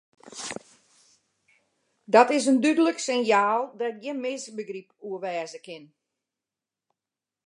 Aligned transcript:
Dat 2.15 2.27
is 2.37 2.43
in 2.51 2.57
dúdlik 2.63 2.99
sinjaal 3.07 3.61
dêr't 3.79 3.99
gjin 4.03 4.21
misbegryp 4.23 4.89
oer 5.07 5.21
wêze 5.23 5.59
kin. 5.65 5.83